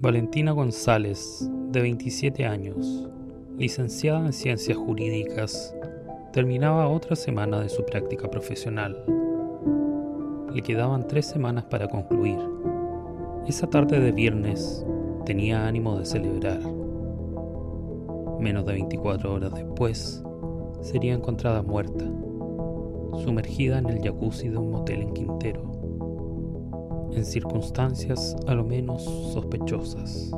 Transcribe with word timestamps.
Valentina 0.00 0.52
González, 0.52 1.50
de 1.72 1.80
27 1.80 2.46
años, 2.46 3.08
licenciada 3.58 4.24
en 4.24 4.32
Ciencias 4.32 4.78
Jurídicas, 4.78 5.74
terminaba 6.32 6.86
otra 6.86 7.16
semana 7.16 7.60
de 7.60 7.68
su 7.68 7.84
práctica 7.84 8.30
profesional. 8.30 9.04
Le 10.54 10.62
quedaban 10.62 11.08
tres 11.08 11.26
semanas 11.26 11.64
para 11.64 11.88
concluir. 11.88 12.38
Esa 13.48 13.66
tarde 13.66 13.98
de 13.98 14.12
viernes 14.12 14.86
tenía 15.26 15.66
ánimo 15.66 15.98
de 15.98 16.06
celebrar. 16.06 16.60
Menos 18.38 18.66
de 18.66 18.74
24 18.74 19.34
horas 19.34 19.52
después, 19.52 20.22
sería 20.80 21.14
encontrada 21.14 21.62
muerta, 21.62 22.04
sumergida 23.24 23.78
en 23.78 23.88
el 23.88 24.00
jacuzzi 24.00 24.48
de 24.48 24.58
un 24.58 24.70
motel 24.70 25.02
en 25.02 25.12
Quintero 25.12 25.67
en 27.12 27.24
circunstancias 27.24 28.36
a 28.46 28.54
lo 28.54 28.64
menos 28.64 29.04
sospechosas. 29.32 30.30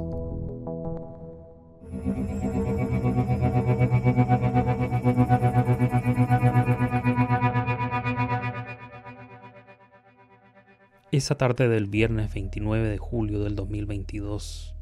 Esa 11.12 11.34
tarde 11.34 11.68
del 11.68 11.86
viernes 11.86 12.32
29 12.32 12.88
de 12.88 12.98
julio 12.98 13.40
del 13.40 13.56
2022, 13.56 14.74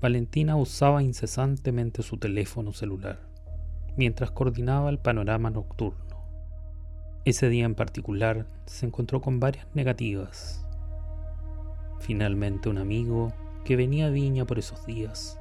Valentina 0.00 0.56
usaba 0.56 1.02
incesantemente 1.02 2.02
su 2.02 2.18
teléfono 2.18 2.72
celular 2.72 3.18
mientras 3.96 4.30
coordinaba 4.30 4.90
el 4.90 4.98
panorama 4.98 5.50
nocturno. 5.50 6.04
Ese 7.24 7.48
día 7.48 7.64
en 7.64 7.74
particular 7.74 8.46
se 8.66 8.86
encontró 8.86 9.20
con 9.20 9.40
varias 9.40 9.66
negativas 9.74 10.65
Finalmente 12.06 12.68
un 12.68 12.78
amigo, 12.78 13.32
que 13.64 13.74
venía 13.74 14.06
a 14.06 14.10
Viña 14.10 14.44
por 14.44 14.60
esos 14.60 14.86
días, 14.86 15.40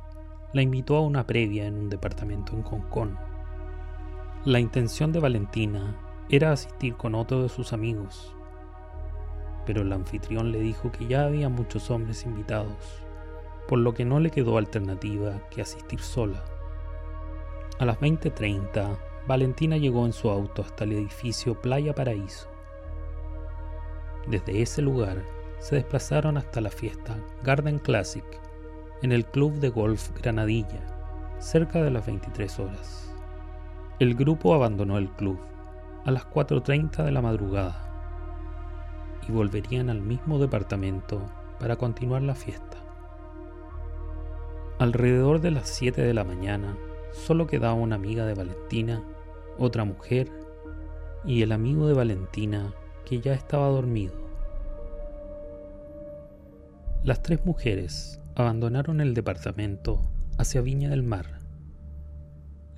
la 0.52 0.64
invitó 0.64 0.98
a 0.98 1.02
una 1.02 1.28
previa 1.28 1.68
en 1.68 1.76
un 1.76 1.90
departamento 1.92 2.54
en 2.54 2.64
Concón. 2.64 3.20
La 4.46 4.60
intención 4.60 5.12
de 5.12 5.20
Valentina 5.20 5.96
era 6.28 6.52
asistir 6.52 6.96
con 6.96 7.14
otro 7.14 7.44
de 7.44 7.50
sus 7.50 7.72
amigos, 7.72 8.36
pero 9.68 9.84
el 9.84 9.94
anfitrión 9.94 10.52
le 10.52 10.60
dijo 10.60 10.92
que 10.92 11.06
ya 11.06 11.26
había 11.26 11.50
muchos 11.50 11.92
hombres 11.92 12.26
invitados, 12.26 13.04
por 13.68 13.78
lo 13.78 13.94
que 13.94 14.04
no 14.04 14.20
le 14.20 14.32
quedó 14.32 14.58
alternativa 14.58 15.48
que 15.52 15.62
asistir 15.62 16.00
sola. 16.00 16.44
A 17.78 17.86
las 17.86 18.00
20:30, 18.00 18.98
Valentina 19.28 19.78
llegó 19.78 20.04
en 20.08 20.14
su 20.14 20.32
auto 20.32 20.64
hasta 20.64 20.86
el 20.86 20.94
edificio 20.94 21.62
Playa 21.62 21.94
Paraíso. 21.94 22.50
Desde 24.26 24.64
ese 24.64 24.82
lugar 24.82 25.35
se 25.66 25.78
desplazaron 25.78 26.38
hasta 26.38 26.62
la 26.62 26.70
fiesta 26.70 27.18
Garden 27.42 27.80
Classic 27.80 28.24
en 29.02 29.12
el 29.12 29.26
Club 29.26 29.54
de 29.54 29.70
Golf 29.70 30.12
Granadilla, 30.22 30.86
cerca 31.40 31.82
de 31.82 31.90
las 31.90 32.06
23 32.06 32.60
horas. 32.60 33.12
El 33.98 34.14
grupo 34.14 34.54
abandonó 34.54 35.00
el 35.00 35.10
club 35.10 35.40
a 36.06 36.12
las 36.12 36.30
4.30 36.30 37.04
de 37.04 37.12
la 37.12 37.24
madrugada 37.24 37.82
y 39.28 39.32
volverían 39.32 39.90
al 39.90 40.02
mismo 40.02 40.38
departamento 40.38 41.20
para 41.60 41.78
continuar 41.78 42.22
la 42.22 42.36
fiesta. 42.36 42.78
Alrededor 44.78 45.42
de 45.42 45.50
las 45.50 45.68
7 45.68 46.00
de 46.00 46.14
la 46.14 46.24
mañana 46.24 46.78
solo 47.12 47.48
quedaba 47.48 47.74
una 47.74 47.96
amiga 47.96 48.28
de 48.28 48.36
Valentina, 48.36 49.02
otra 49.58 49.84
mujer 49.84 50.32
y 51.24 51.42
el 51.42 51.52
amigo 51.52 51.88
de 51.88 51.96
Valentina 51.96 52.72
que 53.04 53.20
ya 53.20 53.34
estaba 53.34 53.68
dormido. 53.70 54.25
Las 57.06 57.22
tres 57.22 57.46
mujeres 57.46 58.20
abandonaron 58.34 59.00
el 59.00 59.14
departamento 59.14 60.10
hacia 60.40 60.62
Viña 60.62 60.90
del 60.90 61.04
Mar. 61.04 61.38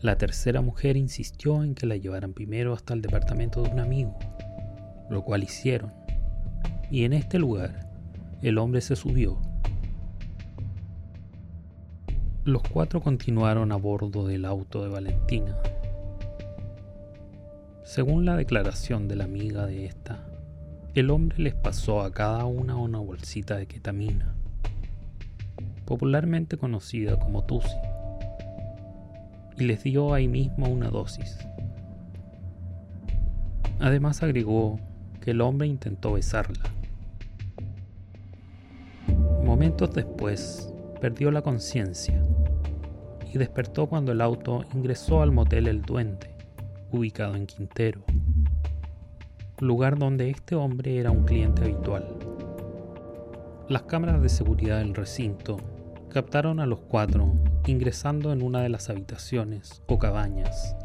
La 0.01 0.17
tercera 0.17 0.59
mujer 0.59 0.97
insistió 0.97 1.63
en 1.63 1.75
que 1.75 1.85
la 1.85 1.95
llevaran 1.95 2.33
primero 2.33 2.73
hasta 2.73 2.93
el 2.93 3.01
departamento 3.01 3.63
de 3.63 3.69
un 3.69 3.79
amigo, 3.79 4.19
lo 5.09 5.23
cual 5.23 5.43
hicieron. 5.43 5.93
Y 6.91 7.05
en 7.05 7.13
este 7.13 7.39
lugar, 7.39 7.89
el 8.41 8.57
hombre 8.57 8.81
se 8.81 8.97
subió. 8.97 9.39
Los 12.43 12.63
cuatro 12.63 12.99
continuaron 12.99 13.71
a 13.71 13.77
bordo 13.77 14.27
del 14.27 14.43
auto 14.43 14.83
de 14.83 14.89
Valentina. 14.89 15.57
Según 17.85 18.25
la 18.25 18.35
declaración 18.35 19.07
de 19.07 19.15
la 19.15 19.23
amiga 19.23 19.65
de 19.65 19.85
esta, 19.85 20.26
el 20.99 21.11
hombre 21.11 21.37
les 21.37 21.53
pasó 21.53 22.01
a 22.01 22.11
cada 22.11 22.45
una 22.45 22.75
una 22.75 22.97
bolsita 22.97 23.55
de 23.55 23.67
ketamina, 23.67 24.33
popularmente 25.85 26.57
conocida 26.57 27.19
como 27.19 27.43
Tusi, 27.43 27.69
y 29.59 29.65
les 29.65 29.83
dio 29.83 30.15
ahí 30.15 30.27
mismo 30.27 30.67
una 30.67 30.89
dosis. 30.89 31.37
Además 33.79 34.23
agregó 34.23 34.79
que 35.21 35.31
el 35.31 35.41
hombre 35.41 35.67
intentó 35.67 36.13
besarla. 36.13 36.63
Momentos 39.43 39.93
después, 39.93 40.73
perdió 40.99 41.29
la 41.29 41.43
conciencia 41.43 42.19
y 43.31 43.37
despertó 43.37 43.85
cuando 43.85 44.13
el 44.13 44.21
auto 44.21 44.65
ingresó 44.73 45.21
al 45.21 45.31
motel 45.31 45.67
El 45.67 45.83
Duende, 45.83 46.31
ubicado 46.91 47.35
en 47.35 47.45
Quintero 47.45 48.03
lugar 49.59 49.97
donde 49.97 50.29
este 50.29 50.53
hombre 50.53 50.97
era 50.97 51.09
un 51.09 51.25
cliente 51.25 51.63
habitual. 51.63 52.05
Las 53.67 53.83
cámaras 53.83 54.21
de 54.21 54.29
seguridad 54.29 54.77
del 54.77 54.93
recinto 54.93 55.57
captaron 56.09 56.59
a 56.59 56.67
los 56.67 56.81
cuatro 56.81 57.33
ingresando 57.65 58.31
en 58.31 58.43
una 58.43 58.61
de 58.61 58.69
las 58.69 58.89
habitaciones 58.89 59.81
o 59.87 59.97
cabañas 59.97 60.75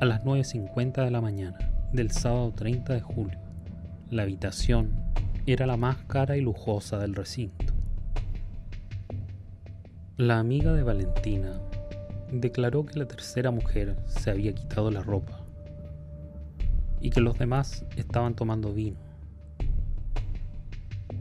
a 0.00 0.04
las 0.04 0.24
9.50 0.24 1.04
de 1.04 1.10
la 1.10 1.22
mañana 1.22 1.58
del 1.92 2.10
sábado 2.10 2.52
30 2.52 2.92
de 2.92 3.00
julio. 3.00 3.38
La 4.10 4.24
habitación 4.24 4.92
era 5.46 5.66
la 5.66 5.78
más 5.78 5.96
cara 6.06 6.36
y 6.36 6.42
lujosa 6.42 6.98
del 6.98 7.14
recinto. 7.14 7.72
La 10.18 10.38
amiga 10.38 10.74
de 10.74 10.82
Valentina 10.82 11.58
declaró 12.30 12.84
que 12.84 12.98
la 12.98 13.08
tercera 13.08 13.50
mujer 13.50 13.96
se 14.06 14.30
había 14.30 14.54
quitado 14.54 14.90
la 14.90 15.02
ropa 15.02 15.37
y 17.00 17.10
que 17.10 17.20
los 17.20 17.38
demás 17.38 17.84
estaban 17.96 18.34
tomando 18.34 18.72
vino. 18.72 18.96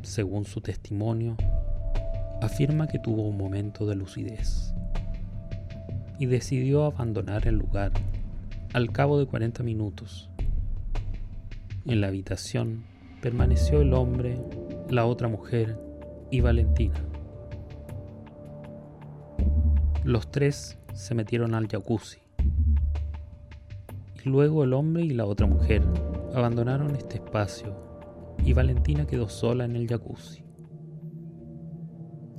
Según 0.01 0.45
su 0.45 0.61
testimonio, 0.61 1.35
afirma 2.41 2.87
que 2.87 2.99
tuvo 2.99 3.23
un 3.23 3.37
momento 3.37 3.85
de 3.85 3.95
lucidez 3.95 4.73
y 6.19 6.25
decidió 6.25 6.85
abandonar 6.85 7.47
el 7.47 7.55
lugar 7.55 7.91
al 8.73 8.91
cabo 8.91 9.19
de 9.19 9.25
40 9.25 9.63
minutos. 9.63 10.29
En 11.85 12.01
la 12.01 12.07
habitación 12.07 12.83
permaneció 13.21 13.81
el 13.81 13.93
hombre, 13.93 14.39
la 14.89 15.05
otra 15.05 15.27
mujer 15.27 15.79
y 16.31 16.41
Valentina. 16.41 16.95
Los 20.03 20.31
tres 20.31 20.77
se 20.93 21.15
metieron 21.15 21.53
al 21.53 21.67
jacuzzi 21.67 22.26
Luego 24.27 24.65
el 24.65 24.73
hombre 24.73 25.05
y 25.05 25.11
la 25.11 25.25
otra 25.25 25.47
mujer 25.47 25.81
abandonaron 26.35 26.93
este 26.97 27.15
espacio 27.15 27.73
y 28.43 28.51
Valentina 28.51 29.07
quedó 29.07 29.29
sola 29.29 29.63
en 29.63 29.77
el 29.77 29.87
jacuzzi. 29.87 30.43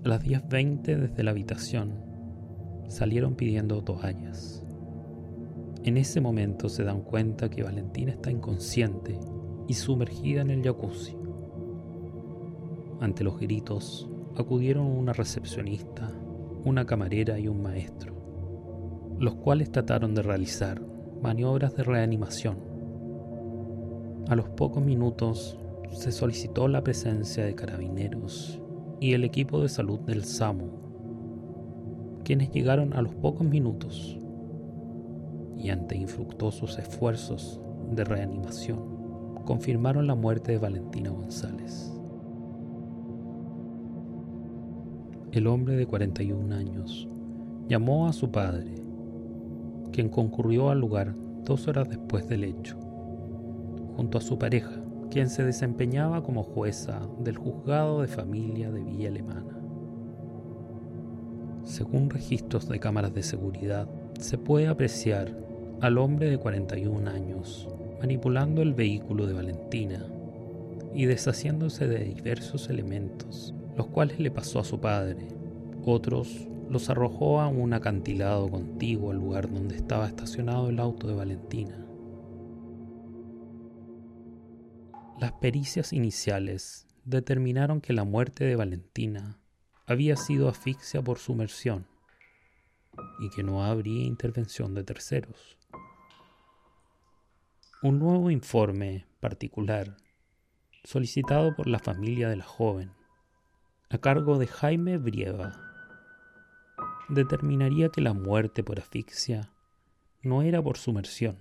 A 0.04 0.08
las 0.08 0.22
10.20 0.22 0.82
desde 0.82 1.22
la 1.22 1.30
habitación 1.30 1.94
salieron 2.88 3.36
pidiendo 3.36 3.82
toallas. 3.82 4.62
En 5.82 5.96
ese 5.96 6.20
momento 6.20 6.68
se 6.68 6.84
dan 6.84 7.00
cuenta 7.00 7.48
que 7.48 7.62
Valentina 7.62 8.12
está 8.12 8.30
inconsciente 8.30 9.18
y 9.66 9.72
sumergida 9.72 10.42
en 10.42 10.50
el 10.50 10.62
jacuzzi. 10.62 11.16
Ante 13.00 13.24
los 13.24 13.40
gritos 13.40 14.10
acudieron 14.36 14.84
una 14.84 15.14
recepcionista, 15.14 16.12
una 16.66 16.84
camarera 16.84 17.38
y 17.38 17.48
un 17.48 17.62
maestro, 17.62 19.16
los 19.18 19.36
cuales 19.36 19.72
trataron 19.72 20.14
de 20.14 20.20
realizar 20.20 20.97
maniobras 21.22 21.74
de 21.76 21.82
reanimación. 21.82 22.56
A 24.28 24.36
los 24.36 24.48
pocos 24.48 24.82
minutos 24.82 25.58
se 25.92 26.12
solicitó 26.12 26.68
la 26.68 26.82
presencia 26.82 27.44
de 27.44 27.54
carabineros 27.54 28.60
y 29.00 29.14
el 29.14 29.24
equipo 29.24 29.60
de 29.62 29.68
salud 29.68 30.00
del 30.00 30.24
SAMU, 30.24 30.70
quienes 32.24 32.50
llegaron 32.50 32.92
a 32.92 33.02
los 33.02 33.14
pocos 33.14 33.46
minutos 33.46 34.18
y 35.56 35.70
ante 35.70 35.96
infructuosos 35.96 36.78
esfuerzos 36.78 37.60
de 37.90 38.04
reanimación 38.04 38.98
confirmaron 39.44 40.06
la 40.06 40.14
muerte 40.14 40.52
de 40.52 40.58
Valentina 40.58 41.10
González. 41.10 41.90
El 45.32 45.46
hombre 45.46 45.76
de 45.76 45.86
41 45.86 46.54
años 46.54 47.08
llamó 47.66 48.08
a 48.08 48.12
su 48.12 48.30
padre 48.30 48.87
quien 49.98 50.10
concurrió 50.10 50.70
al 50.70 50.78
lugar 50.78 51.12
dos 51.42 51.66
horas 51.66 51.88
después 51.88 52.28
del 52.28 52.44
hecho, 52.44 52.76
junto 53.96 54.18
a 54.18 54.20
su 54.20 54.38
pareja, 54.38 54.80
quien 55.10 55.28
se 55.28 55.42
desempeñaba 55.42 56.22
como 56.22 56.44
jueza 56.44 57.00
del 57.18 57.36
juzgado 57.36 58.02
de 58.02 58.06
familia 58.06 58.70
de 58.70 58.80
Villa 58.80 59.08
Alemana. 59.08 59.58
Según 61.64 62.10
registros 62.10 62.68
de 62.68 62.78
cámaras 62.78 63.12
de 63.12 63.24
seguridad, 63.24 63.88
se 64.20 64.38
puede 64.38 64.68
apreciar 64.68 65.36
al 65.80 65.98
hombre 65.98 66.30
de 66.30 66.38
41 66.38 67.10
años 67.10 67.68
manipulando 68.00 68.62
el 68.62 68.74
vehículo 68.74 69.26
de 69.26 69.32
Valentina 69.32 70.06
y 70.94 71.06
deshaciéndose 71.06 71.88
de 71.88 72.04
diversos 72.04 72.70
elementos, 72.70 73.52
los 73.76 73.88
cuales 73.88 74.20
le 74.20 74.30
pasó 74.30 74.60
a 74.60 74.64
su 74.64 74.78
padre. 74.78 75.26
Otros 75.84 76.46
los 76.70 76.90
arrojó 76.90 77.40
a 77.40 77.48
un 77.48 77.72
acantilado 77.72 78.50
contiguo 78.50 79.10
al 79.10 79.18
lugar 79.18 79.50
donde 79.50 79.76
estaba 79.76 80.06
estacionado 80.06 80.68
el 80.68 80.78
auto 80.80 81.06
de 81.06 81.14
Valentina. 81.14 81.86
Las 85.18 85.32
pericias 85.32 85.92
iniciales 85.92 86.86
determinaron 87.04 87.80
que 87.80 87.92
la 87.92 88.04
muerte 88.04 88.44
de 88.44 88.56
Valentina 88.56 89.40
había 89.86 90.16
sido 90.16 90.48
asfixia 90.48 91.02
por 91.02 91.18
sumersión 91.18 91.86
y 93.18 93.30
que 93.30 93.42
no 93.42 93.64
habría 93.64 94.04
intervención 94.04 94.74
de 94.74 94.84
terceros. 94.84 95.58
Un 97.82 97.98
nuevo 97.98 98.30
informe 98.30 99.06
particular, 99.20 99.96
solicitado 100.84 101.54
por 101.56 101.68
la 101.68 101.78
familia 101.78 102.28
de 102.28 102.36
la 102.36 102.44
joven, 102.44 102.92
a 103.88 103.98
cargo 103.98 104.38
de 104.38 104.46
Jaime 104.46 104.98
Brieva, 104.98 105.67
determinaría 107.08 107.88
que 107.90 108.00
la 108.00 108.12
muerte 108.12 108.62
por 108.62 108.78
asfixia 108.78 109.50
no 110.22 110.42
era 110.42 110.62
por 110.62 110.76
sumersión, 110.76 111.38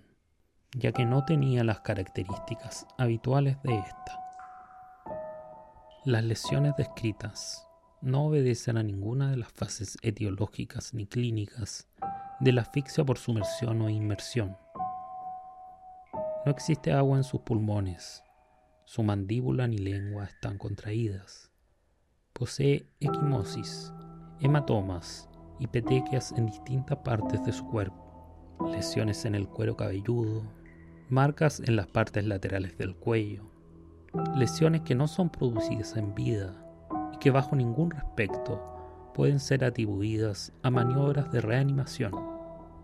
ya 0.75 0.91
que 0.91 1.05
no 1.05 1.25
tenía 1.25 1.63
las 1.63 1.81
características 1.81 2.87
habituales 2.97 3.61
de 3.63 3.77
esta. 3.77 4.19
Las 6.05 6.23
lesiones 6.23 6.73
descritas 6.77 7.67
no 8.01 8.25
obedecen 8.25 8.77
a 8.77 8.83
ninguna 8.83 9.31
de 9.31 9.37
las 9.37 9.51
fases 9.51 9.97
etiológicas 10.01 10.93
ni 10.93 11.05
clínicas 11.07 11.87
de 12.39 12.51
la 12.53 12.61
asfixia 12.61 13.03
por 13.03 13.17
sumersión 13.17 13.81
o 13.81 13.89
inmersión 13.89 14.55
no 16.47 16.51
existe 16.51 16.93
agua 16.93 17.17
en 17.17 17.25
sus 17.25 17.41
pulmones. 17.41 18.23
Su 18.85 19.03
mandíbula 19.03 19.67
ni 19.67 19.79
lengua 19.79 20.23
están 20.23 20.57
contraídas. 20.57 21.51
Posee 22.31 22.87
equimosis, 23.01 23.91
hematomas 24.39 25.27
y 25.59 25.67
petequias 25.67 26.31
en 26.33 26.45
distintas 26.45 26.97
partes 26.99 27.43
de 27.43 27.51
su 27.51 27.65
cuerpo, 27.67 28.57
lesiones 28.71 29.25
en 29.25 29.35
el 29.35 29.47
cuero 29.47 29.75
cabelludo, 29.75 30.43
marcas 31.09 31.59
en 31.59 31.75
las 31.75 31.87
partes 31.87 32.25
laterales 32.25 32.77
del 32.77 32.95
cuello, 32.95 33.43
lesiones 34.35 34.81
que 34.81 34.95
no 34.95 35.07
son 35.07 35.29
producidas 35.29 35.95
en 35.95 36.13
vida 36.13 36.53
y 37.13 37.17
que 37.17 37.31
bajo 37.31 37.55
ningún 37.55 37.91
respecto 37.91 38.61
pueden 39.13 39.39
ser 39.39 39.63
atribuidas 39.63 40.53
a 40.63 40.69
maniobras 40.69 41.31
de 41.31 41.41
reanimación. 41.41 42.11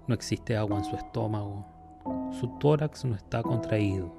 No 0.07 0.15
existe 0.15 0.57
agua 0.57 0.79
en 0.79 0.85
su 0.85 0.95
estómago, 0.95 1.65
su 2.39 2.47
tórax 2.59 3.05
no 3.05 3.15
está 3.15 3.43
contraído, 3.43 4.13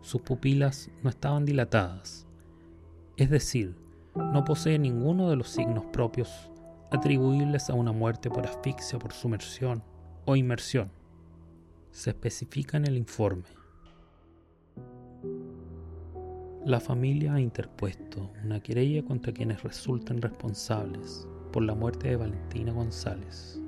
sus 0.00 0.22
pupilas 0.22 0.90
no 1.02 1.10
estaban 1.10 1.44
dilatadas, 1.44 2.26
es 3.16 3.28
decir, 3.30 3.76
no 4.14 4.44
posee 4.44 4.78
ninguno 4.78 5.28
de 5.28 5.36
los 5.36 5.50
signos 5.50 5.84
propios 5.86 6.50
atribuibles 6.90 7.70
a 7.70 7.74
una 7.74 7.92
muerte 7.92 8.30
por 8.30 8.46
asfixia 8.46 8.98
por 8.98 9.12
sumersión 9.12 9.82
o 10.24 10.36
inmersión. 10.36 10.90
Se 11.90 12.10
especifica 12.10 12.76
en 12.76 12.86
el 12.86 12.96
informe. 12.96 13.44
La 16.64 16.80
familia 16.80 17.34
ha 17.34 17.40
interpuesto 17.40 18.30
una 18.44 18.60
querella 18.60 19.02
contra 19.04 19.32
quienes 19.32 19.62
resulten 19.62 20.20
responsables 20.20 21.26
por 21.52 21.62
la 21.62 21.74
muerte 21.74 22.08
de 22.08 22.16
Valentina 22.16 22.72
González. 22.72 23.59